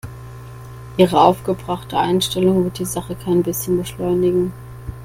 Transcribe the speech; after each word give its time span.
Ihre 0.97 1.21
aufgebrachte 1.21 1.95
Einstellung 1.99 2.63
wird 2.63 2.79
die 2.79 2.85
Sache 2.85 3.13
kein 3.15 3.43
bisschen 3.43 3.77
beschleunigen. 3.77 4.51